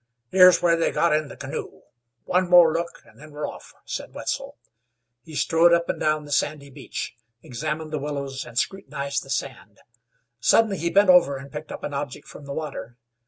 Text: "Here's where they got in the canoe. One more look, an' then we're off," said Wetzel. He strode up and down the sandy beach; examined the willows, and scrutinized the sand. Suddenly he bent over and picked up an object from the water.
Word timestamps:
"Here's 0.31 0.63
where 0.63 0.75
they 0.75 0.91
got 0.91 1.13
in 1.13 1.27
the 1.27 1.37
canoe. 1.37 1.81
One 2.25 2.49
more 2.49 2.73
look, 2.73 3.03
an' 3.05 3.17
then 3.17 3.29
we're 3.29 3.47
off," 3.47 3.71
said 3.85 4.15
Wetzel. 4.15 4.57
He 5.21 5.35
strode 5.35 5.73
up 5.73 5.89
and 5.89 5.99
down 5.99 6.25
the 6.25 6.31
sandy 6.31 6.71
beach; 6.71 7.15
examined 7.43 7.93
the 7.93 7.99
willows, 7.99 8.43
and 8.43 8.57
scrutinized 8.57 9.21
the 9.21 9.29
sand. 9.29 9.79
Suddenly 10.39 10.79
he 10.79 10.89
bent 10.89 11.11
over 11.11 11.37
and 11.37 11.51
picked 11.51 11.71
up 11.71 11.83
an 11.83 11.93
object 11.93 12.27
from 12.27 12.45
the 12.45 12.53
water. 12.53 12.97